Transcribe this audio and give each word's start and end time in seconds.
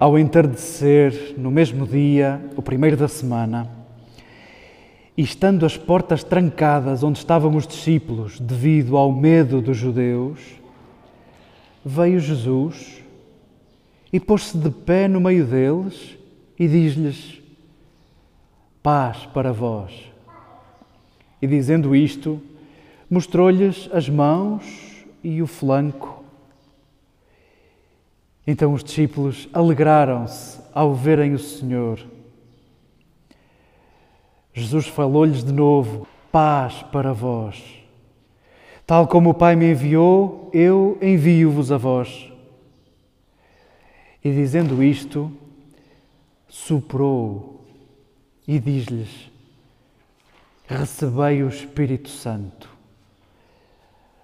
Ao 0.00 0.18
entardecer, 0.18 1.34
no 1.36 1.50
mesmo 1.50 1.86
dia, 1.86 2.40
o 2.56 2.62
primeiro 2.62 2.96
da 2.96 3.06
semana, 3.06 3.68
e 5.14 5.20
estando 5.20 5.66
as 5.66 5.76
portas 5.76 6.24
trancadas 6.24 7.02
onde 7.02 7.18
estavam 7.18 7.54
os 7.54 7.66
discípulos, 7.66 8.40
devido 8.40 8.96
ao 8.96 9.12
medo 9.12 9.60
dos 9.60 9.76
judeus, 9.76 10.40
veio 11.84 12.18
Jesus 12.18 13.04
e 14.10 14.18
pôs-se 14.18 14.56
de 14.56 14.70
pé 14.70 15.06
no 15.06 15.20
meio 15.20 15.44
deles 15.44 16.16
e 16.58 16.66
diz-lhes: 16.66 17.38
Paz 18.82 19.26
para 19.26 19.52
vós. 19.52 19.92
E 21.42 21.46
dizendo 21.46 21.94
isto, 21.94 22.40
mostrou-lhes 23.10 23.86
as 23.92 24.08
mãos 24.08 25.04
e 25.22 25.42
o 25.42 25.46
flanco. 25.46 26.19
Então 28.50 28.72
os 28.72 28.82
discípulos 28.82 29.48
alegraram-se 29.52 30.58
ao 30.74 30.92
verem 30.92 31.34
o 31.34 31.38
Senhor. 31.38 32.04
Jesus 34.52 34.88
falou-lhes 34.88 35.44
de 35.44 35.52
novo: 35.52 36.04
Paz 36.32 36.82
para 36.90 37.12
vós. 37.12 37.62
Tal 38.84 39.06
como 39.06 39.30
o 39.30 39.34
Pai 39.34 39.54
me 39.54 39.70
enviou, 39.70 40.50
eu 40.52 40.98
envio-vos 41.00 41.70
a 41.70 41.76
vós. 41.76 42.28
E 44.24 44.32
dizendo 44.32 44.82
isto, 44.82 45.30
soprou 46.48 47.64
e 48.48 48.58
diz-lhes: 48.58 49.30
Recebei 50.66 51.44
o 51.44 51.48
Espírito 51.48 52.08
Santo. 52.08 52.68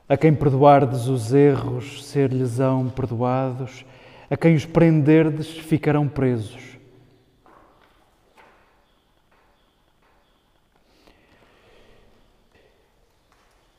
A 0.08 0.16
quem 0.16 0.34
perdoardes 0.34 1.06
os 1.06 1.32
erros, 1.32 2.04
ser-lhes-ão 2.04 2.88
perdoados 2.88 3.84
a 4.28 4.36
quem 4.36 4.54
os 4.54 4.66
prenderdes 4.66 5.48
ficarão 5.48 6.08
presos. 6.08 6.76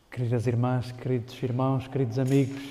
Queridas 0.09 0.47
irmãs, 0.47 0.91
queridos 0.91 1.43
irmãos, 1.43 1.87
queridos 1.87 2.17
amigos, 2.17 2.61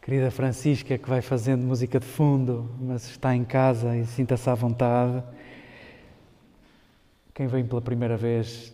querida 0.00 0.30
Francisca 0.30 0.96
que 0.96 1.08
vai 1.08 1.20
fazendo 1.20 1.62
música 1.62 2.00
de 2.00 2.06
fundo, 2.06 2.70
mas 2.80 3.06
está 3.10 3.36
em 3.36 3.44
casa 3.44 3.94
e 3.96 4.06
sinta-se 4.06 4.48
à 4.48 4.54
vontade. 4.54 5.22
Quem 7.34 7.46
vem 7.46 7.66
pela 7.66 7.82
primeira 7.82 8.16
vez, 8.16 8.72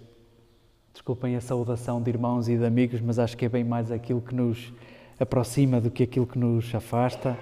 desculpem 0.93 1.35
a 1.35 1.41
saudação 1.41 2.01
de 2.01 2.11
irmãos 2.11 2.49
e 2.49 2.57
de 2.57 2.65
amigos, 2.65 3.01
mas 3.01 3.19
acho 3.19 3.37
que 3.37 3.47
é 3.47 3.49
bem 3.49 3.65
mais 3.65 3.91
aquilo 3.91 4.21
que 4.21 4.35
nos 4.35 4.73
aproxima 5.19 5.81
do 5.81 5.91
que 5.91 6.03
aquilo 6.03 6.27
que 6.27 6.39
nos 6.39 6.75
afasta. 6.75 7.37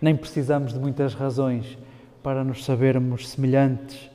Nem 0.00 0.16
precisamos 0.16 0.72
de 0.72 0.78
muitas 0.78 1.14
razões 1.14 1.78
para 2.22 2.44
nos 2.44 2.64
sabermos 2.64 3.28
semelhantes, 3.28 4.10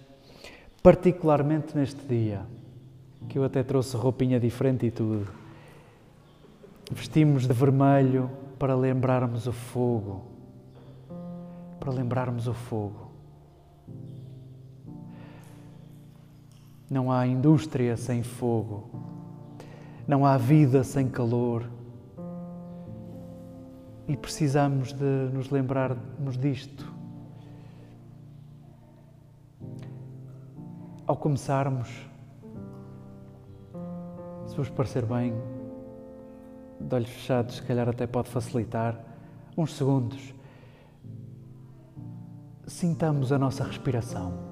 particularmente 0.82 1.78
neste 1.78 2.06
dia, 2.06 2.42
que 3.28 3.38
eu 3.38 3.44
até 3.44 3.64
trouxe 3.64 3.96
roupinha 3.96 4.40
diferente 4.40 4.86
e 4.86 4.92
tudo. 4.92 5.28
Vestimos 6.92 7.48
de 7.48 7.54
vermelho 7.54 8.30
para 8.58 8.76
lembrarmos 8.76 9.48
o 9.48 9.54
fogo, 9.54 10.24
para 11.80 11.92
lembrarmos 11.92 12.48
o 12.48 12.54
fogo. 12.54 13.10
Não 16.90 17.12
há 17.12 17.28
indústria 17.28 17.96
sem 17.96 18.24
fogo, 18.24 18.90
não 20.08 20.26
há 20.26 20.36
vida 20.38 20.84
sem 20.84 21.08
calor 21.08 21.79
e 24.10 24.18
precisamos 24.18 24.92
de 24.92 25.30
nos 25.32 25.52
lembrarmos 25.52 26.36
disto. 26.36 26.92
Ao 31.06 31.16
começarmos, 31.16 31.88
se 34.48 34.58
vos 34.58 34.68
parecer 34.70 35.06
bem, 35.06 35.36
de 36.82 36.96
olhos 36.96 37.10
fechados, 37.10 37.58
se 37.58 37.62
calhar 37.62 37.88
até 37.88 38.08
pode 38.08 38.30
facilitar, 38.30 39.00
uns 39.56 39.76
segundos, 39.76 40.34
sintamos 42.66 43.32
a 43.32 43.38
nossa 43.38 43.64
respiração. 43.64 44.49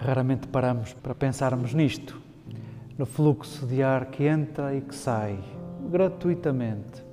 Raramente 0.00 0.46
paramos 0.48 0.92
para 0.92 1.14
pensarmos 1.14 1.72
nisto, 1.72 2.20
no 2.98 3.06
fluxo 3.06 3.66
de 3.66 3.82
ar 3.82 4.06
que 4.06 4.24
entra 4.24 4.74
e 4.74 4.80
que 4.80 4.94
sai, 4.94 5.38
gratuitamente. 5.90 7.04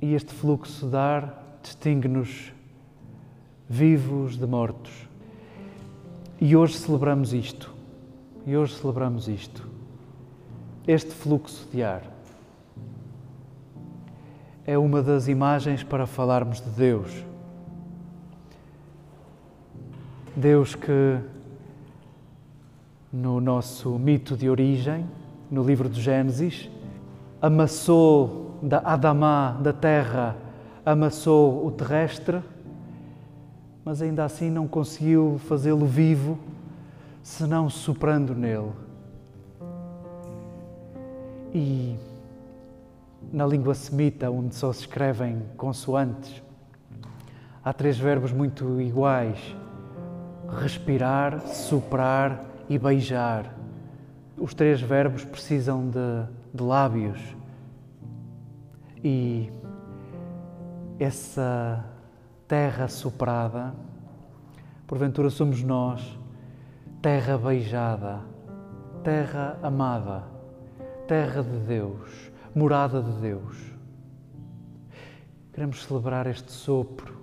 E 0.00 0.14
este 0.14 0.32
fluxo 0.32 0.86
de 0.86 0.96
ar 0.96 1.58
distingue-nos 1.62 2.52
vivos 3.68 4.36
de 4.36 4.46
mortos. 4.46 5.08
E 6.40 6.54
hoje 6.54 6.76
celebramos 6.76 7.32
isto. 7.32 7.72
E 8.46 8.56
hoje 8.56 8.74
celebramos 8.74 9.28
isto. 9.28 9.66
Este 10.86 11.10
fluxo 11.10 11.66
de 11.72 11.82
ar 11.82 12.02
é 14.66 14.78
uma 14.78 15.02
das 15.02 15.28
imagens 15.28 15.82
para 15.82 16.06
falarmos 16.06 16.60
de 16.60 16.70
Deus 16.70 17.24
Deus 20.36 20.74
que, 20.74 21.20
no 23.12 23.40
nosso 23.40 23.90
mito 24.00 24.36
de 24.36 24.50
origem, 24.50 25.06
no 25.48 25.62
livro 25.62 25.88
de 25.88 26.00
Gênesis, 26.00 26.68
amassou 27.40 28.58
da 28.60 28.78
Adamá, 28.78 29.52
da 29.62 29.72
terra, 29.72 30.36
amassou 30.84 31.64
o 31.64 31.70
terrestre, 31.70 32.42
mas 33.84 34.02
ainda 34.02 34.24
assim 34.24 34.50
não 34.50 34.66
conseguiu 34.66 35.38
fazê-lo 35.46 35.86
vivo, 35.86 36.36
senão 37.22 37.70
soprando 37.70 38.34
nele. 38.34 38.72
E 41.54 41.96
na 43.32 43.46
língua 43.46 43.74
semita, 43.74 44.28
onde 44.32 44.56
só 44.56 44.72
se 44.72 44.80
escrevem 44.80 45.42
consoantes, 45.56 46.42
há 47.64 47.72
três 47.72 47.96
verbos 47.96 48.32
muito 48.32 48.80
iguais 48.80 49.38
respirar, 50.48 51.40
soprar 51.40 52.44
e 52.68 52.78
beijar. 52.78 53.54
Os 54.36 54.54
três 54.54 54.80
verbos 54.80 55.24
precisam 55.24 55.88
de, 55.88 56.26
de 56.52 56.62
lábios. 56.62 57.20
E 59.02 59.50
essa 60.98 61.84
terra 62.48 62.88
soprada, 62.88 63.74
porventura 64.86 65.30
somos 65.30 65.62
nós, 65.62 66.18
terra 67.02 67.36
beijada, 67.36 68.20
terra 69.02 69.58
amada, 69.62 70.24
terra 71.06 71.42
de 71.42 71.58
Deus, 71.66 72.30
morada 72.54 73.02
de 73.02 73.12
Deus. 73.20 73.56
Queremos 75.52 75.84
celebrar 75.84 76.26
este 76.26 76.50
sopro 76.50 77.14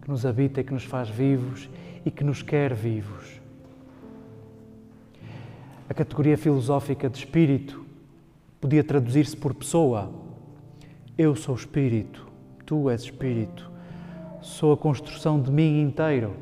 que 0.00 0.08
nos 0.08 0.24
habita 0.24 0.60
e 0.60 0.64
que 0.64 0.72
nos 0.72 0.84
faz 0.84 1.08
vivos 1.08 1.68
e 2.04 2.10
que 2.10 2.24
nos 2.24 2.42
quer 2.42 2.74
vivos. 2.74 3.40
A 5.88 5.94
categoria 5.94 6.38
filosófica 6.38 7.10
de 7.10 7.18
espírito 7.18 7.84
podia 8.60 8.84
traduzir-se 8.84 9.36
por 9.36 9.52
pessoa. 9.54 10.10
Eu 11.18 11.34
sou 11.34 11.54
espírito, 11.54 12.26
tu 12.64 12.88
és 12.88 13.02
espírito. 13.02 13.70
Sou 14.40 14.72
a 14.72 14.76
construção 14.76 15.40
de 15.40 15.50
mim 15.50 15.82
inteiro. 15.82 16.34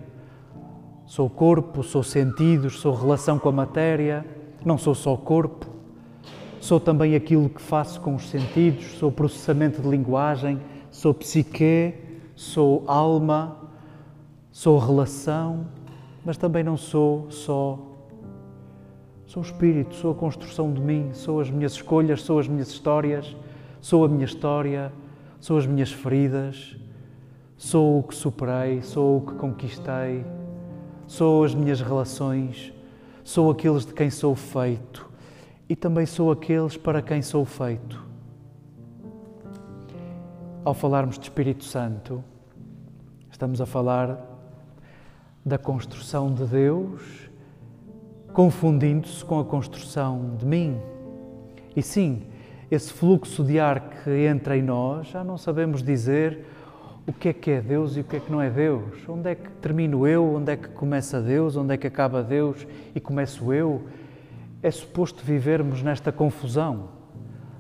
Sou 1.06 1.31
corpo, 1.31 1.82
sou 1.82 2.02
sentidos, 2.02 2.81
sou 2.81 2.94
relação 2.94 3.38
com 3.38 3.49
a 3.49 3.52
matéria, 3.52 4.25
não 4.64 4.76
sou 4.76 4.94
só 4.94 5.16
corpo. 5.16 5.66
Sou 6.61 6.78
também 6.78 7.14
aquilo 7.14 7.49
que 7.49 7.62
faço 7.62 8.00
com 8.00 8.14
os 8.14 8.28
sentidos, 8.28 8.99
sou 8.99 9.11
processamento 9.11 9.81
de 9.81 9.88
linguagem, 9.88 10.61
sou 10.90 11.14
psique, 11.14 11.94
sou 12.34 12.84
alma, 12.87 13.68
Sou 14.58 14.76
relação, 14.76 15.69
mas 16.25 16.37
também 16.37 16.64
não 16.64 16.76
sou 16.76 17.31
só. 17.31 17.78
Sou 19.25 19.40
espírito, 19.40 19.94
sou 19.94 20.10
a 20.10 20.14
construção 20.16 20.72
de 20.72 20.81
mim, 20.81 21.10
sou 21.12 21.40
as 21.40 21.49
minhas 21.49 21.75
escolhas, 21.75 22.22
sou 22.22 22.40
as 22.40 22.49
minhas 22.49 22.66
histórias, 22.66 23.37
sou 23.81 24.05
a 24.05 24.08
minha 24.08 24.25
história, 24.25 24.93
sou 25.38 25.58
as 25.58 25.64
minhas 25.64 25.93
feridas, 25.93 26.76
sou 27.56 28.00
o 28.00 28.02
que 28.02 28.16
superei, 28.16 28.82
sou 28.82 29.19
o 29.19 29.20
que 29.20 29.34
conquistei, 29.34 30.26
sou 31.06 31.44
as 31.44 31.54
minhas 31.54 31.81
relações, 31.81 32.72
sou 33.22 33.52
aqueles 33.52 33.87
de 33.87 33.94
quem 33.94 34.11
sou 34.11 34.34
feito 34.34 35.08
e 35.69 35.76
também 35.76 36.04
sou 36.04 36.32
aqueles 36.32 36.76
para 36.76 37.00
quem 37.00 37.22
sou 37.22 37.44
feito. 37.44 38.04
Ao 40.64 40.75
falarmos 40.75 41.16
de 41.16 41.26
Espírito 41.26 41.62
Santo, 41.62 42.25
Estamos 43.38 43.61
a 43.61 43.66
falar 43.66 44.19
da 45.49 45.59
construção 45.59 46.33
de 46.33 46.45
Deus, 46.45 47.31
confundindo-se 48.33 49.25
com 49.25 49.41
a 49.41 49.45
construção 49.45 50.37
de 50.39 50.45
mim. 50.45 50.79
E 51.75 51.83
sim, 51.83 52.23
esse 52.71 52.93
fluxo 52.93 53.43
de 53.43 53.59
ar 53.59 53.81
que 53.81 54.11
entra 54.27 54.56
em 54.56 54.62
nós, 54.62 55.09
já 55.09 55.25
não 55.25 55.39
sabemos 55.39 55.83
dizer 55.83 56.45
o 57.06 57.12
que 57.12 57.31
é 57.31 57.33
que 57.33 57.50
é 57.50 57.61
Deus 57.62 57.97
e 57.97 58.00
o 58.00 58.05
que 58.05 58.17
é 58.17 58.21
que 58.21 58.31
não 58.31 58.43
é 58.43 58.50
Deus. 58.50 59.09
Onde 59.09 59.31
é 59.31 59.35
que 59.35 59.50
termino 59.62 60.06
eu, 60.06 60.35
onde 60.35 60.53
é 60.53 60.56
que 60.56 60.69
começa 60.69 61.21
Deus, 61.21 61.56
onde 61.56 61.73
é 61.73 61.77
que 61.79 61.87
acaba 61.87 62.23
Deus 62.23 62.67
e 62.95 63.00
começo 63.00 63.50
eu. 63.53 63.83
É 64.62 64.71
suposto 64.71 65.25
vivermos 65.25 65.83
nesta 65.83 66.12
confusão, 66.12 66.91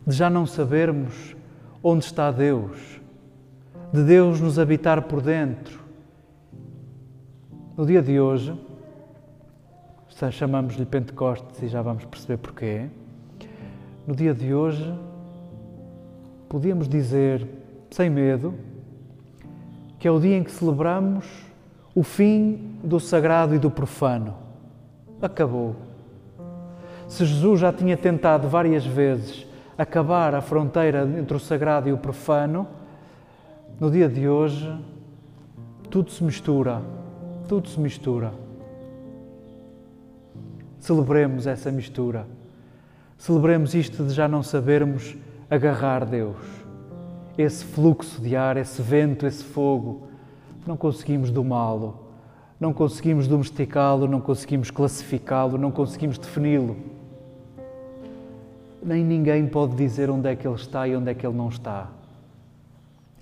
de 0.06 0.14
já 0.14 0.28
não 0.28 0.44
sabermos 0.44 1.34
onde 1.82 2.04
está 2.04 2.30
Deus, 2.30 3.00
de 3.92 4.02
Deus 4.04 4.40
nos 4.40 4.58
habitar 4.58 5.02
por 5.02 5.22
dentro. 5.22 5.87
No 7.78 7.86
dia 7.86 8.02
de 8.02 8.18
hoje, 8.18 8.52
chamamos-lhe 10.32 10.84
Pentecostes 10.84 11.62
e 11.62 11.68
já 11.68 11.80
vamos 11.80 12.04
perceber 12.06 12.36
porquê. 12.38 12.88
No 14.04 14.16
dia 14.16 14.34
de 14.34 14.52
hoje, 14.52 14.92
podíamos 16.48 16.88
dizer, 16.88 17.46
sem 17.88 18.10
medo, 18.10 18.52
que 19.96 20.08
é 20.08 20.10
o 20.10 20.18
dia 20.18 20.36
em 20.36 20.42
que 20.42 20.50
celebramos 20.50 21.24
o 21.94 22.02
fim 22.02 22.80
do 22.82 22.98
sagrado 22.98 23.54
e 23.54 23.60
do 23.60 23.70
profano. 23.70 24.34
Acabou. 25.22 25.76
Se 27.06 27.24
Jesus 27.24 27.60
já 27.60 27.72
tinha 27.72 27.96
tentado 27.96 28.48
várias 28.48 28.84
vezes 28.84 29.46
acabar 29.78 30.34
a 30.34 30.40
fronteira 30.40 31.08
entre 31.16 31.36
o 31.36 31.38
sagrado 31.38 31.88
e 31.88 31.92
o 31.92 31.96
profano, 31.96 32.66
no 33.78 33.88
dia 33.88 34.08
de 34.08 34.28
hoje 34.28 34.68
tudo 35.88 36.10
se 36.10 36.24
mistura, 36.24 36.82
tudo 37.48 37.68
se 37.68 37.80
mistura. 37.80 38.32
Celebremos 40.78 41.46
essa 41.46 41.72
mistura. 41.72 42.26
Celebremos 43.16 43.74
isto 43.74 44.04
de 44.04 44.12
já 44.12 44.28
não 44.28 44.42
sabermos 44.42 45.16
agarrar 45.50 46.04
Deus 46.04 46.36
esse 47.38 47.64
fluxo 47.64 48.20
de 48.20 48.34
ar, 48.34 48.56
esse 48.56 48.82
vento, 48.82 49.24
esse 49.24 49.44
fogo. 49.44 50.08
Não 50.66 50.76
conseguimos 50.76 51.30
domá-lo, 51.30 52.08
não 52.58 52.72
conseguimos 52.72 53.28
domesticá-lo, 53.28 54.08
não 54.08 54.20
conseguimos 54.20 54.70
classificá-lo, 54.70 55.56
não 55.56 55.70
conseguimos 55.70 56.18
defini-lo. 56.18 56.76
Nem 58.82 59.04
ninguém 59.04 59.46
pode 59.46 59.76
dizer 59.76 60.10
onde 60.10 60.28
é 60.28 60.36
que 60.36 60.46
ele 60.46 60.56
está 60.56 60.86
e 60.86 60.96
onde 60.96 61.10
é 61.10 61.14
que 61.14 61.26
ele 61.26 61.36
não 61.36 61.48
está. 61.48 61.88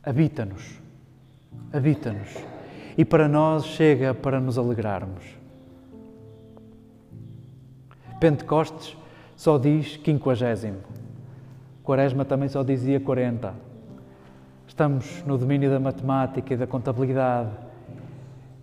Habita-nos, 0.02 0.80
habita-nos. 1.72 2.55
E 2.96 3.04
para 3.04 3.28
nós 3.28 3.66
chega 3.66 4.14
para 4.14 4.40
nos 4.40 4.56
alegrarmos. 4.58 5.24
Pentecostes 8.18 8.96
só 9.36 9.58
diz 9.58 9.96
quinquagésimo. 9.96 10.78
Quaresma 11.82 12.24
também 12.24 12.48
só 12.48 12.62
dizia 12.62 12.98
quarenta 12.98 13.66
estamos 14.76 15.24
no 15.26 15.38
domínio 15.38 15.70
da 15.70 15.80
matemática 15.80 16.52
e 16.52 16.56
da 16.58 16.66
contabilidade, 16.66 17.48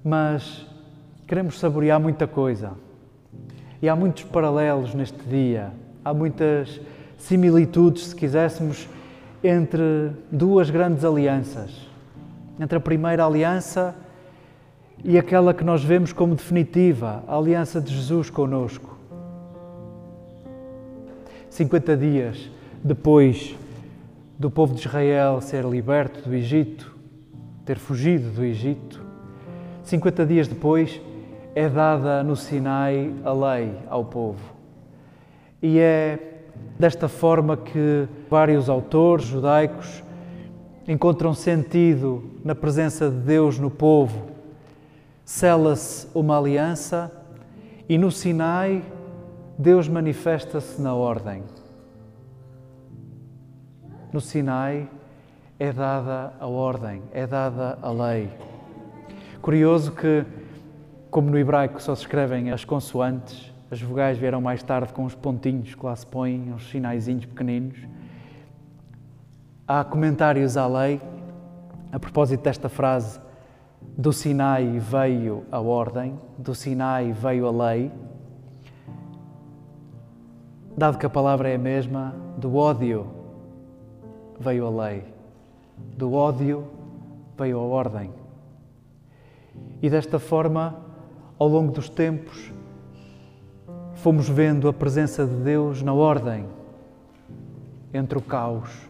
mas 0.03 0.63
queremos 1.25 1.59
saborear 1.59 1.99
muita 1.99 2.27
coisa. 2.27 2.73
E 3.81 3.89
há 3.89 3.95
muitos 3.95 4.23
paralelos 4.23 4.93
neste 4.93 5.17
dia, 5.27 5.71
há 6.05 6.13
muitas 6.13 6.79
similitudes, 7.17 8.09
se 8.09 8.15
quiséssemos, 8.15 8.87
entre 9.43 10.11
duas 10.31 10.69
grandes 10.69 11.03
alianças. 11.03 11.89
Entre 12.59 12.77
a 12.77 12.81
primeira 12.81 13.25
aliança 13.25 13.95
e 15.03 15.17
aquela 15.17 15.53
que 15.53 15.63
nós 15.63 15.83
vemos 15.83 16.13
como 16.13 16.35
definitiva, 16.35 17.23
a 17.27 17.35
aliança 17.35 17.81
de 17.81 17.93
Jesus 17.93 18.29
conosco. 18.29 18.97
50 21.49 21.97
dias 21.97 22.49
depois 22.83 23.55
do 24.39 24.49
povo 24.49 24.73
de 24.73 24.81
Israel 24.81 25.39
ser 25.41 25.65
liberto 25.65 26.27
do 26.27 26.33
Egito, 26.33 26.95
ter 27.65 27.77
fugido 27.77 28.29
do 28.31 28.43
Egito. 28.43 29.01
50 29.83 30.25
dias 30.25 30.47
depois 30.47 30.99
é 31.53 31.69
dada 31.69 32.23
no 32.23 32.35
Sinai 32.35 33.13
a 33.23 33.33
lei 33.33 33.71
ao 33.89 34.05
povo. 34.05 34.53
E 35.61 35.79
é 35.79 36.19
desta 36.79 37.07
forma 37.07 37.55
que 37.55 38.07
vários 38.29 38.69
autores 38.69 39.25
judaicos 39.25 40.03
encontram 40.87 41.33
sentido 41.33 42.23
na 42.43 42.55
presença 42.55 43.09
de 43.09 43.17
Deus 43.17 43.59
no 43.59 43.69
povo. 43.69 44.32
Sela-se 45.25 46.07
uma 46.13 46.37
aliança 46.37 47.11
e 47.87 47.97
no 47.97 48.11
Sinai 48.11 48.83
Deus 49.57 49.87
manifesta-se 49.87 50.81
na 50.81 50.93
ordem 50.93 51.43
no 54.13 54.21
Sinai 54.21 54.87
é 55.59 55.73
dada 55.73 56.33
a 56.39 56.45
ordem, 56.45 57.01
é 57.11 57.25
dada 57.25 57.79
a 57.81 57.91
lei. 57.91 58.29
Curioso 59.41 59.91
que, 59.91 60.23
como 61.09 61.31
no 61.31 61.37
hebraico 61.37 61.81
só 61.81 61.95
se 61.95 62.01
escrevem 62.01 62.51
as 62.51 62.63
consoantes, 62.63 63.51
as 63.71 63.81
vogais 63.81 64.19
vieram 64.19 64.39
mais 64.39 64.61
tarde 64.61 64.93
com 64.93 65.03
os 65.03 65.15
pontinhos 65.15 65.73
que 65.73 65.83
lá 65.83 65.95
se 65.95 66.05
põem, 66.05 66.53
uns 66.53 66.69
sinaizinhos 66.69 67.25
pequeninos. 67.25 67.79
Há 69.67 69.83
comentários 69.83 70.57
à 70.57 70.67
lei 70.67 71.01
a 71.91 71.99
propósito 71.99 72.43
desta 72.43 72.69
frase: 72.69 73.19
do 73.97 74.11
Sinai 74.11 74.79
veio 74.79 75.45
a 75.51 75.59
ordem, 75.59 76.19
do 76.37 76.55
Sinai 76.55 77.11
veio 77.11 77.47
a 77.47 77.51
lei. 77.51 77.91
Dado 80.75 80.97
que 80.97 81.05
a 81.05 81.09
palavra 81.09 81.49
é 81.49 81.55
a 81.55 81.59
mesma, 81.59 82.15
do 82.37 82.55
ódio 82.55 83.07
veio 84.39 84.65
a 84.65 84.69
lei, 84.87 85.03
do 85.95 86.13
ódio 86.13 86.65
veio 87.37 87.59
a 87.59 87.61
ordem. 87.61 88.11
E 89.81 89.89
desta 89.89 90.17
forma, 90.17 90.75
ao 91.37 91.47
longo 91.47 91.71
dos 91.71 91.87
tempos, 91.87 92.51
fomos 93.93 94.27
vendo 94.27 94.67
a 94.67 94.73
presença 94.73 95.25
de 95.25 95.35
Deus 95.35 95.83
na 95.83 95.93
ordem, 95.93 96.47
entre 97.93 98.17
o 98.17 98.21
caos, 98.21 98.89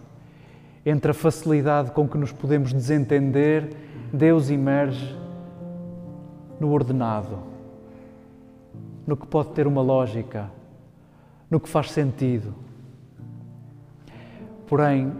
entre 0.85 1.11
a 1.11 1.13
facilidade 1.13 1.91
com 1.91 2.07
que 2.07 2.17
nos 2.17 2.31
podemos 2.31 2.73
desentender, 2.73 3.75
Deus 4.11 4.49
emerge 4.49 5.15
no 6.59 6.71
ordenado, 6.71 7.39
no 9.07 9.15
que 9.15 9.25
pode 9.25 9.49
ter 9.49 9.65
uma 9.65 9.81
lógica, 9.81 10.49
no 11.49 11.59
que 11.59 11.69
faz 11.69 11.91
sentido. 11.91 12.53
Porém, 14.67 15.13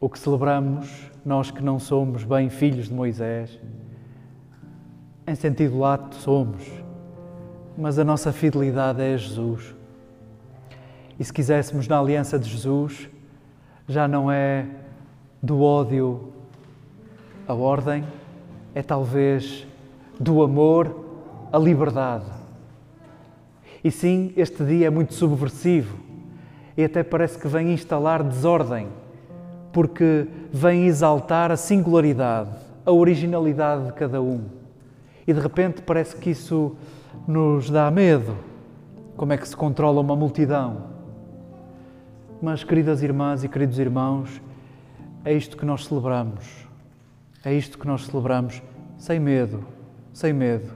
o 0.00 0.08
que 0.08 0.18
celebramos, 0.18 1.10
nós 1.24 1.50
que 1.50 1.62
não 1.62 1.78
somos 1.78 2.24
bem 2.24 2.50
filhos 2.50 2.88
de 2.88 2.94
Moisés, 2.94 3.60
em 5.26 5.34
sentido 5.34 5.78
lato 5.78 6.16
somos, 6.16 6.64
mas 7.78 7.98
a 7.98 8.04
nossa 8.04 8.32
fidelidade 8.32 9.00
é 9.00 9.16
Jesus. 9.16 9.74
E 11.18 11.24
se 11.24 11.32
quiséssemos 11.32 11.86
na 11.86 11.98
aliança 11.98 12.38
de 12.38 12.48
Jesus, 12.48 13.08
já 13.88 14.06
não 14.06 14.30
é 14.30 14.66
do 15.42 15.62
ódio 15.62 16.32
a 17.46 17.54
ordem, 17.54 18.04
é 18.74 18.82
talvez 18.82 19.66
do 20.18 20.42
amor 20.42 21.04
a 21.52 21.58
liberdade. 21.58 22.26
E 23.82 23.90
sim, 23.90 24.32
este 24.36 24.64
dia 24.64 24.86
é 24.86 24.90
muito 24.90 25.14
subversivo 25.14 25.98
e 26.76 26.84
até 26.84 27.02
parece 27.02 27.38
que 27.38 27.48
vem 27.48 27.72
instalar 27.72 28.22
desordem 28.22 28.88
porque 29.72 30.28
vem 30.52 30.86
exaltar 30.86 31.50
a 31.50 31.56
singularidade, 31.56 32.50
a 32.84 32.92
originalidade 32.92 33.86
de 33.86 33.92
cada 33.92 34.20
um. 34.20 34.44
E 35.26 35.32
de 35.32 35.40
repente 35.40 35.82
parece 35.82 36.14
que 36.16 36.30
isso 36.30 36.76
nos 37.26 37.70
dá 37.70 37.90
medo. 37.90 38.36
Como 39.16 39.32
é 39.32 39.36
que 39.36 39.48
se 39.48 39.56
controla 39.56 40.00
uma 40.00 40.14
multidão? 40.14 40.91
Mas, 42.42 42.64
queridas 42.64 43.04
irmãs 43.04 43.44
e 43.44 43.48
queridos 43.48 43.78
irmãos, 43.78 44.42
é 45.24 45.32
isto 45.32 45.56
que 45.56 45.64
nós 45.64 45.86
celebramos. 45.86 46.66
É 47.44 47.54
isto 47.54 47.78
que 47.78 47.86
nós 47.86 48.04
celebramos 48.06 48.60
sem 48.98 49.20
medo, 49.20 49.64
sem 50.12 50.32
medo. 50.32 50.72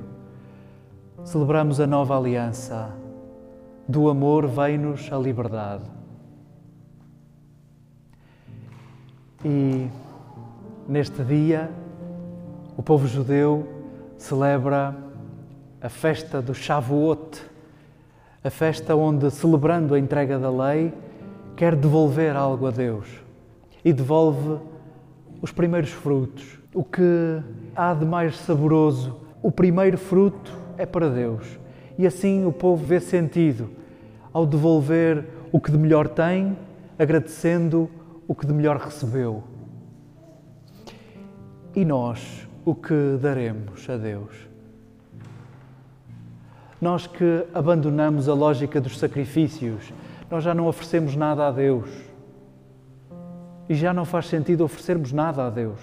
Celebramos 1.24 1.80
a 1.80 1.86
nova 1.88 2.16
aliança. 2.16 2.94
Do 3.88 4.08
amor 4.08 4.46
vem-nos 4.46 5.12
a 5.12 5.18
liberdade. 5.18 5.82
E 9.44 9.88
neste 10.88 11.24
dia, 11.24 11.68
o 12.76 12.82
povo 12.82 13.08
judeu 13.08 13.66
celebra 14.16 14.96
a 15.82 15.88
festa 15.88 16.40
do 16.40 16.54
Shavuot, 16.54 17.42
a 18.44 18.50
festa 18.50 18.94
onde, 18.94 19.28
celebrando 19.32 19.96
a 19.96 19.98
entrega 19.98 20.38
da 20.38 20.48
lei, 20.48 20.94
quer 21.56 21.74
devolver 21.74 22.36
algo 22.36 22.66
a 22.66 22.70
Deus 22.70 23.06
e 23.84 23.92
devolve 23.92 24.58
os 25.40 25.50
primeiros 25.50 25.90
frutos, 25.90 26.58
o 26.74 26.84
que 26.84 27.40
há 27.74 27.94
de 27.94 28.04
mais 28.04 28.36
saboroso. 28.36 29.16
O 29.42 29.50
primeiro 29.50 29.96
fruto 29.96 30.52
é 30.76 30.84
para 30.84 31.08
Deus. 31.08 31.58
E 31.96 32.06
assim 32.06 32.44
o 32.44 32.52
povo 32.52 32.84
vê 32.84 33.00
sentido 33.00 33.70
ao 34.32 34.44
devolver 34.44 35.24
o 35.52 35.60
que 35.60 35.70
de 35.70 35.78
melhor 35.78 36.08
tem, 36.08 36.56
agradecendo 36.98 37.88
o 38.28 38.34
que 38.34 38.46
de 38.46 38.52
melhor 38.52 38.76
recebeu. 38.76 39.44
E 41.74 41.84
nós, 41.84 42.46
o 42.64 42.74
que 42.74 43.18
daremos 43.20 43.88
a 43.88 43.96
Deus? 43.96 44.34
Nós 46.80 47.06
que 47.06 47.46
abandonamos 47.54 48.28
a 48.28 48.34
lógica 48.34 48.80
dos 48.80 48.98
sacrifícios, 48.98 49.92
nós 50.30 50.42
já 50.42 50.54
não 50.54 50.66
oferecemos 50.66 51.14
nada 51.14 51.46
a 51.46 51.50
Deus. 51.50 51.88
E 53.68 53.74
já 53.74 53.92
não 53.92 54.04
faz 54.04 54.26
sentido 54.26 54.64
oferecermos 54.64 55.12
nada 55.12 55.46
a 55.46 55.50
Deus. 55.50 55.80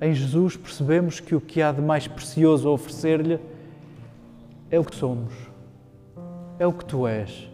Em 0.00 0.12
Jesus 0.12 0.56
percebemos 0.56 1.20
que 1.20 1.34
o 1.34 1.40
que 1.40 1.62
há 1.62 1.72
de 1.72 1.80
mais 1.80 2.06
precioso 2.06 2.68
a 2.68 2.72
oferecer-lhe 2.72 3.38
é 4.70 4.78
o 4.78 4.84
que 4.84 4.94
somos, 4.94 5.32
é 6.58 6.66
o 6.66 6.72
que 6.72 6.84
tu 6.84 7.06
és. 7.06 7.48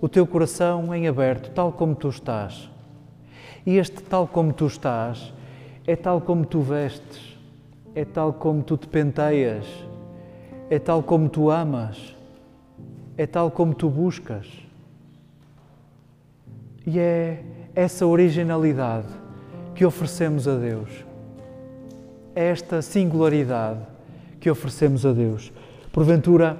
O 0.00 0.08
teu 0.08 0.26
coração 0.26 0.94
em 0.94 1.08
aberto, 1.08 1.50
tal 1.50 1.72
como 1.72 1.94
tu 1.94 2.08
estás. 2.08 2.68
E 3.64 3.76
este 3.76 4.02
tal 4.02 4.26
como 4.26 4.52
tu 4.52 4.66
estás 4.66 5.32
é 5.86 5.96
tal 5.96 6.20
como 6.20 6.44
tu 6.44 6.60
vestes, 6.60 7.38
é 7.94 8.04
tal 8.04 8.32
como 8.32 8.62
tu 8.62 8.76
te 8.76 8.86
penteias, 8.86 9.64
é 10.68 10.78
tal 10.78 11.02
como 11.02 11.28
tu 11.28 11.50
amas, 11.50 12.14
é 13.18 13.26
tal 13.26 13.50
como 13.50 13.74
tu 13.74 13.90
buscas. 13.90 14.46
E 16.86 17.00
é 17.00 17.42
essa 17.74 18.06
originalidade 18.06 19.08
que 19.74 19.84
oferecemos 19.84 20.46
a 20.46 20.54
Deus. 20.54 20.88
É 22.34 22.44
esta 22.44 22.80
singularidade 22.80 23.80
que 24.40 24.48
oferecemos 24.48 25.04
a 25.04 25.12
Deus. 25.12 25.52
Porventura, 25.92 26.56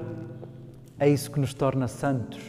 é 0.98 1.08
isso 1.08 1.30
que 1.30 1.38
nos 1.38 1.54
torna 1.54 1.86
santos, 1.86 2.42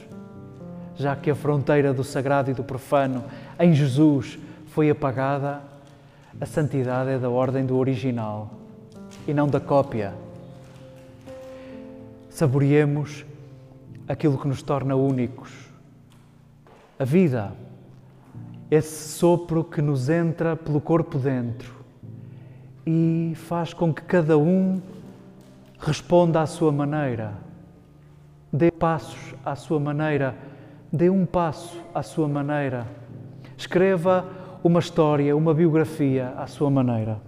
já 0.96 1.16
que 1.16 1.30
a 1.30 1.36
fronteira 1.36 1.94
do 1.94 2.04
sagrado 2.04 2.50
e 2.50 2.54
do 2.56 2.64
profano 2.64 3.24
em 3.60 3.74
Jesus 3.74 4.40
foi 4.70 4.90
apagada, 4.90 5.62
a 6.42 6.46
santidade 6.48 7.12
é 7.12 7.20
da 7.20 7.30
ordem 7.30 7.64
do 7.64 7.78
original 7.78 8.52
e 9.28 9.34
não 9.36 9.48
da 9.48 9.60
cópia. 9.60 10.16
Saboreemos 12.32 13.29
aquilo 14.10 14.40
que 14.40 14.48
nos 14.48 14.64
torna 14.64 14.96
únicos. 14.96 15.70
A 16.98 17.06
vida, 17.06 17.54
esse 18.72 19.10
sopro 19.10 19.64
que 19.64 19.84
nos 19.84 20.10
entra 20.10 20.56
pelo 20.56 20.82
corpo 20.82 21.20
dentro 21.20 21.76
e 22.86 23.34
faz 23.36 23.72
com 23.72 23.94
que 23.94 24.02
cada 24.02 24.36
um 24.36 24.82
responda 25.80 26.42
à 26.42 26.48
sua 26.48 26.72
maneira, 26.72 27.36
dê 28.52 28.72
passos 28.72 29.36
à 29.46 29.56
sua 29.56 29.80
maneira, 29.80 30.36
dê 30.92 31.08
um 31.08 31.24
passo 31.24 31.80
à 31.94 32.02
sua 32.02 32.28
maneira, 32.28 32.88
escreva 33.56 34.26
uma 34.64 34.80
história, 34.80 35.38
uma 35.38 35.54
biografia 35.54 36.34
à 36.36 36.48
sua 36.48 36.72
maneira. 36.72 37.22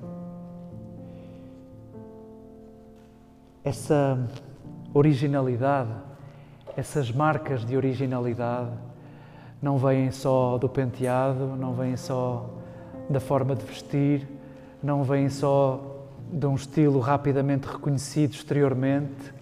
Essa 3.63 4.19
originalidade, 4.93 6.10
essas 6.75 7.11
marcas 7.11 7.65
de 7.65 7.75
originalidade, 7.75 8.71
não 9.61 9.77
vêm 9.77 10.11
só 10.11 10.57
do 10.57 10.67
penteado, 10.67 11.55
não 11.57 11.73
vêm 11.73 11.95
só 11.95 12.49
da 13.09 13.19
forma 13.19 13.55
de 13.55 13.65
vestir, 13.65 14.27
não 14.81 15.03
vêm 15.03 15.29
só 15.29 16.07
de 16.31 16.45
um 16.47 16.55
estilo 16.55 16.99
rapidamente 16.99 17.67
reconhecido 17.67 18.33
exteriormente. 18.33 19.33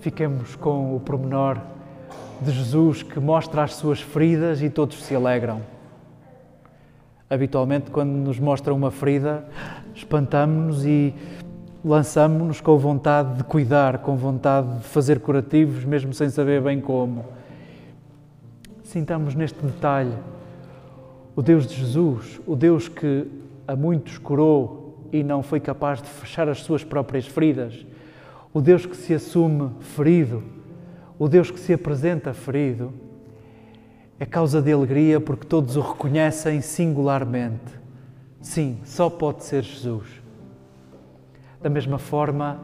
Fiquemos 0.00 0.56
com 0.56 0.96
o 0.96 1.00
promenor 1.00 1.60
de 2.40 2.50
Jesus 2.50 3.02
que 3.02 3.20
mostra 3.20 3.62
as 3.62 3.74
suas 3.74 4.00
feridas 4.00 4.62
e 4.62 4.70
todos 4.70 5.02
se 5.04 5.14
alegram. 5.14 5.60
Habitualmente, 7.28 7.90
quando 7.90 8.10
nos 8.10 8.38
mostra 8.38 8.72
uma 8.72 8.90
ferida, 8.90 9.44
espantamos-nos 9.94 10.84
e 10.84 11.14
lançamos-nos 11.84 12.60
com 12.60 12.76
vontade 12.78 13.36
de 13.36 13.44
cuidar, 13.44 13.98
com 13.98 14.16
vontade 14.16 14.78
de 14.78 14.84
fazer 14.84 15.20
curativos, 15.20 15.84
mesmo 15.84 16.12
sem 16.12 16.28
saber 16.28 16.60
bem 16.60 16.80
como. 16.80 17.24
Sintamos 18.82 19.34
neste 19.34 19.64
detalhe 19.64 20.14
o 21.36 21.42
Deus 21.42 21.66
de 21.66 21.74
Jesus, 21.74 22.40
o 22.46 22.56
Deus 22.56 22.88
que 22.88 23.26
a 23.68 23.76
muitos 23.76 24.16
curou 24.16 25.06
e 25.12 25.22
não 25.22 25.42
foi 25.42 25.60
capaz 25.60 26.00
de 26.00 26.08
fechar 26.08 26.48
as 26.48 26.62
suas 26.62 26.82
próprias 26.82 27.26
feridas. 27.26 27.84
O 28.54 28.60
Deus 28.62 28.86
que 28.86 28.96
se 28.96 29.12
assume 29.12 29.70
ferido, 29.80 30.42
o 31.18 31.28
Deus 31.28 31.50
que 31.50 31.60
se 31.60 31.74
apresenta 31.74 32.32
ferido, 32.32 32.90
é 34.18 34.24
causa 34.24 34.62
de 34.62 34.72
alegria 34.72 35.20
porque 35.20 35.46
todos 35.46 35.76
o 35.76 35.80
reconhecem 35.82 36.62
singularmente. 36.62 37.60
Sim, 38.40 38.78
só 38.82 39.10
pode 39.10 39.44
ser 39.44 39.62
Jesus. 39.62 40.25
Da 41.60 41.70
mesma 41.70 41.98
forma, 41.98 42.58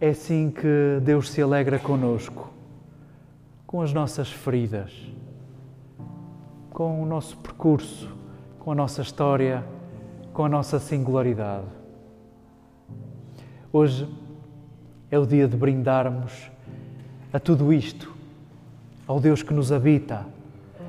é 0.00 0.10
assim 0.10 0.50
que 0.50 1.00
Deus 1.02 1.30
se 1.30 1.40
alegra 1.42 1.78
conosco, 1.78 2.50
com 3.66 3.82
as 3.82 3.92
nossas 3.92 4.30
feridas, 4.30 4.92
com 6.70 7.02
o 7.02 7.06
nosso 7.06 7.36
percurso, 7.38 8.08
com 8.58 8.72
a 8.72 8.74
nossa 8.74 9.02
história 9.02 9.64
com 10.32 10.44
a 10.44 10.48
nossa 10.48 10.78
singularidade. 10.78 11.66
Hoje 13.72 14.08
é 15.10 15.18
o 15.18 15.26
dia 15.26 15.46
de 15.46 15.56
brindarmos 15.56 16.50
a 17.32 17.38
tudo 17.38 17.72
isto, 17.72 18.12
ao 19.06 19.20
Deus 19.20 19.42
que 19.42 19.52
nos 19.52 19.72
habita, 19.72 20.24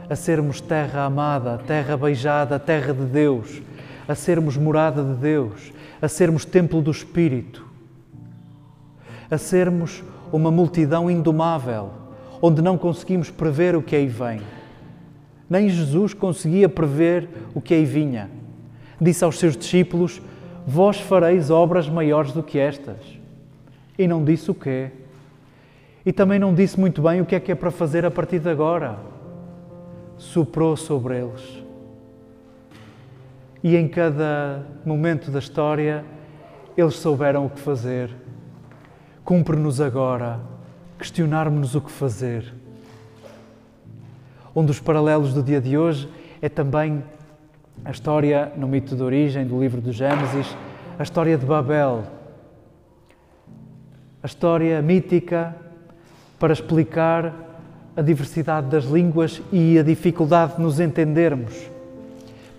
a 0.09 0.15
sermos 0.15 0.61
terra 0.61 1.03
amada, 1.03 1.57
terra 1.65 1.97
beijada, 1.97 2.59
terra 2.59 2.93
de 2.93 3.05
Deus, 3.05 3.61
a 4.11 4.15
sermos 4.15 4.57
morada 4.57 5.03
de 5.03 5.13
Deus, 5.15 5.71
a 6.01 6.07
sermos 6.07 6.45
templo 6.45 6.81
do 6.81 6.91
Espírito, 6.91 7.65
a 9.29 9.37
sermos 9.37 10.03
uma 10.31 10.51
multidão 10.51 11.09
indomável, 11.09 11.91
onde 12.41 12.61
não 12.61 12.77
conseguimos 12.77 13.29
prever 13.29 13.75
o 13.75 13.81
que 13.81 13.95
aí 13.95 14.07
vem. 14.07 14.41
Nem 15.49 15.69
Jesus 15.69 16.13
conseguia 16.13 16.69
prever 16.69 17.27
o 17.53 17.61
que 17.61 17.73
aí 17.73 17.85
vinha 17.85 18.41
disse 19.01 19.23
aos 19.23 19.39
seus 19.39 19.57
discípulos: 19.57 20.21
Vós 20.65 20.99
fareis 20.99 21.49
obras 21.49 21.89
maiores 21.89 22.31
do 22.31 22.43
que 22.43 22.59
estas. 22.59 22.99
E 23.97 24.07
não 24.07 24.23
disse 24.23 24.51
o 24.51 24.55
quê. 24.55 24.91
E 26.05 26.11
também 26.13 26.39
não 26.39 26.53
disse 26.53 26.79
muito 26.79 27.01
bem 27.01 27.19
o 27.19 27.25
que 27.25 27.35
é 27.35 27.39
que 27.39 27.51
é 27.51 27.55
para 27.55 27.71
fazer 27.71 28.05
a 28.05 28.11
partir 28.11 28.39
de 28.39 28.49
agora. 28.49 28.99
Soprou 30.17 30.77
sobre 30.77 31.17
eles. 31.17 31.63
E 33.63 33.75
em 33.75 33.87
cada 33.87 34.65
momento 34.85 35.29
da 35.29 35.39
história, 35.39 36.03
eles 36.75 36.95
souberam 36.95 37.45
o 37.45 37.49
que 37.49 37.59
fazer. 37.59 38.09
Cumpre-nos 39.23 39.79
agora 39.79 40.39
questionarmos-nos 40.97 41.73
o 41.73 41.81
que 41.81 41.91
fazer. 41.91 42.53
Um 44.55 44.63
dos 44.63 44.79
paralelos 44.79 45.33
do 45.33 45.41
dia 45.41 45.59
de 45.59 45.77
hoje 45.77 46.07
é 46.41 46.49
também 46.49 47.03
a 47.83 47.89
história, 47.89 48.51
no 48.55 48.67
mito 48.67 48.95
de 48.95 49.01
origem 49.01 49.45
do 49.45 49.59
livro 49.59 49.81
do 49.81 49.91
Gênesis, 49.91 50.55
a 50.99 51.03
história 51.03 51.37
de 51.37 51.45
Babel. 51.45 52.03
A 54.21 54.27
história 54.27 54.79
mítica 54.81 55.55
para 56.37 56.53
explicar 56.53 57.33
a 57.95 58.01
diversidade 58.01 58.67
das 58.67 58.85
línguas 58.85 59.41
e 59.51 59.79
a 59.79 59.83
dificuldade 59.83 60.57
de 60.57 60.61
nos 60.61 60.79
entendermos. 60.79 61.70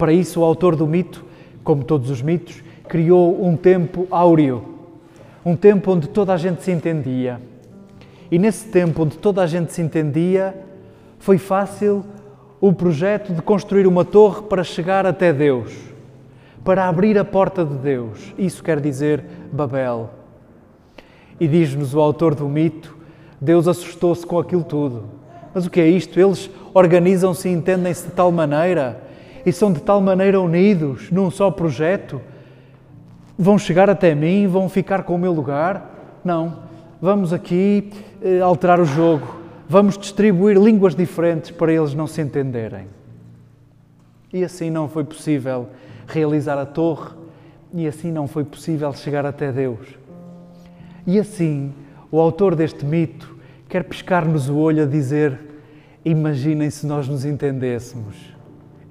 Para 0.02 0.12
isso, 0.12 0.40
o 0.40 0.44
autor 0.44 0.74
do 0.74 0.84
mito, 0.84 1.24
como 1.62 1.84
todos 1.84 2.10
os 2.10 2.20
mitos, 2.20 2.60
criou 2.88 3.46
um 3.46 3.56
tempo 3.56 4.04
áureo, 4.10 4.64
um 5.46 5.54
tempo 5.54 5.92
onde 5.92 6.08
toda 6.08 6.34
a 6.34 6.36
gente 6.36 6.60
se 6.60 6.72
entendia. 6.72 7.40
E 8.28 8.36
nesse 8.36 8.66
tempo 8.66 9.04
onde 9.04 9.16
toda 9.16 9.44
a 9.44 9.46
gente 9.46 9.72
se 9.72 9.80
entendia, 9.80 10.56
foi 11.20 11.38
fácil 11.38 12.04
o 12.60 12.72
projeto 12.72 13.32
de 13.32 13.40
construir 13.42 13.86
uma 13.86 14.04
torre 14.04 14.42
para 14.42 14.64
chegar 14.64 15.06
até 15.06 15.32
Deus, 15.32 15.72
para 16.64 16.88
abrir 16.88 17.16
a 17.16 17.24
porta 17.24 17.64
de 17.64 17.74
Deus. 17.74 18.34
Isso 18.36 18.60
quer 18.60 18.80
dizer 18.80 19.22
Babel. 19.52 20.10
E 21.38 21.46
diz-nos 21.46 21.94
o 21.94 22.00
autor 22.00 22.34
do 22.34 22.48
mito: 22.48 22.96
Deus 23.40 23.68
assustou-se 23.68 24.26
com 24.26 24.36
aquilo 24.36 24.64
tudo. 24.64 25.04
Mas 25.54 25.64
o 25.64 25.70
que 25.70 25.80
é 25.80 25.86
isto? 25.86 26.18
Eles 26.18 26.50
organizam-se 26.74 27.48
e 27.48 27.52
entendem-se 27.52 28.06
de 28.08 28.10
tal 28.10 28.32
maneira 28.32 29.11
e 29.44 29.52
são 29.52 29.72
de 29.72 29.80
tal 29.80 30.00
maneira 30.00 30.40
unidos 30.40 31.10
num 31.10 31.30
só 31.30 31.50
projeto. 31.50 32.20
Vão 33.38 33.58
chegar 33.58 33.88
até 33.88 34.14
mim, 34.14 34.46
vão 34.46 34.68
ficar 34.68 35.02
com 35.02 35.14
o 35.14 35.18
meu 35.18 35.32
lugar? 35.32 36.20
Não. 36.24 36.70
Vamos 37.00 37.32
aqui 37.32 37.90
eh, 38.22 38.40
alterar 38.40 38.78
o 38.80 38.84
jogo 38.84 39.42
vamos 39.72 39.96
distribuir 39.96 40.58
línguas 40.58 40.94
diferentes 40.94 41.50
para 41.50 41.72
eles 41.72 41.94
não 41.94 42.06
se 42.06 42.20
entenderem. 42.20 42.88
E 44.30 44.44
assim 44.44 44.68
não 44.68 44.86
foi 44.86 45.02
possível 45.02 45.66
realizar 46.06 46.58
a 46.58 46.66
torre, 46.66 47.14
e 47.72 47.86
assim 47.86 48.12
não 48.12 48.28
foi 48.28 48.44
possível 48.44 48.92
chegar 48.92 49.24
até 49.24 49.50
Deus. 49.50 49.96
E 51.06 51.18
assim, 51.18 51.72
o 52.10 52.20
autor 52.20 52.54
deste 52.54 52.84
mito 52.84 53.34
quer 53.66 53.82
pescar-nos 53.84 54.50
o 54.50 54.58
olho 54.58 54.82
a 54.82 54.86
dizer: 54.86 55.40
imaginem 56.04 56.68
se 56.68 56.86
nós 56.86 57.08
nos 57.08 57.24
entendêssemos. 57.24 58.14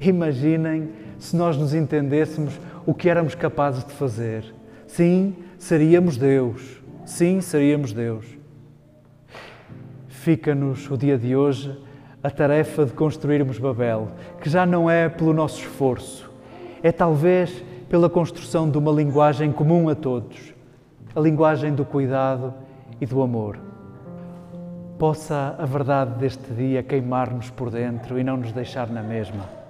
Imaginem 0.02 0.90
se 1.20 1.36
nós 1.36 1.56
nos 1.56 1.76
entendêssemos 1.76 2.60
o 2.88 2.94
que 2.94 3.08
éramos 3.08 3.36
capazes 3.36 3.86
de 3.86 3.94
fazer. 3.94 4.44
Sim, 4.88 5.36
seríamos 5.60 6.18
Deus. 6.18 6.82
Sim, 7.06 7.40
seríamos 7.40 7.94
Deus. 7.94 8.26
Fica-nos 10.08 10.90
o 10.90 10.98
dia 10.98 11.18
de 11.18 11.36
hoje 11.36 11.78
a 12.24 12.30
tarefa 12.30 12.86
de 12.86 12.94
construirmos 12.94 13.60
Babel, 13.60 14.10
que 14.42 14.50
já 14.50 14.66
não 14.66 14.90
é 14.90 15.08
pelo 15.10 15.34
nosso 15.34 15.60
esforço, 15.60 16.30
é 16.84 16.92
talvez 16.92 17.64
pela 17.90 18.10
construção 18.10 18.70
de 18.70 18.78
uma 18.78 18.92
linguagem 18.92 19.52
comum 19.52 19.90
a 19.90 19.96
todos, 19.96 20.54
a 21.16 21.20
linguagem 21.20 21.74
do 21.74 21.84
cuidado 21.84 22.54
e 23.00 23.06
do 23.06 23.22
amor. 23.22 23.60
Possa 24.98 25.56
a 25.58 25.66
verdade 25.66 26.20
deste 26.20 26.54
dia 26.54 26.84
queimar-nos 26.84 27.50
por 27.50 27.72
dentro 27.72 28.20
e 28.20 28.24
não 28.24 28.38
nos 28.38 28.52
deixar 28.52 28.88
na 28.88 29.02
mesma. 29.02 29.61